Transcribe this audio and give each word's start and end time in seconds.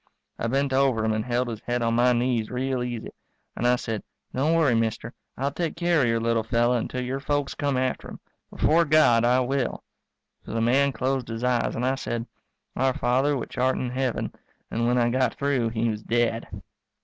I 0.39 0.47
bent 0.47 0.73
over 0.73 1.05
him 1.05 1.13
and 1.13 1.23
held 1.23 1.47
his 1.47 1.61
head 1.61 1.83
on 1.83 1.93
my 1.93 2.11
knees 2.11 2.49
real 2.49 2.81
easy, 2.81 3.11
and 3.55 3.67
I 3.67 3.75
said, 3.75 4.01
"Don't 4.33 4.55
worry, 4.55 4.73
mister, 4.73 5.13
I'll 5.37 5.51
take 5.51 5.75
care 5.75 6.01
of 6.01 6.07
your 6.07 6.19
little 6.19 6.41
fellow 6.41 6.75
until 6.75 7.01
your 7.03 7.19
folks 7.19 7.53
come 7.53 7.77
after 7.77 8.07
him. 8.09 8.19
Before 8.49 8.83
God 8.83 9.23
I 9.23 9.41
will." 9.41 9.83
So 10.43 10.53
the 10.55 10.59
man 10.59 10.91
closed 10.91 11.27
his 11.27 11.43
eyes 11.43 11.75
and 11.75 11.85
I 11.85 11.93
said, 11.93 12.25
Our 12.75 12.95
Father 12.97 13.37
which 13.37 13.59
art 13.59 13.77
in 13.77 13.91
Heaven, 13.91 14.33
and 14.71 14.87
when 14.87 14.97
I 14.97 15.09
got 15.11 15.35
through 15.35 15.69
he 15.69 15.87
was 15.89 16.01
dead. 16.01 16.47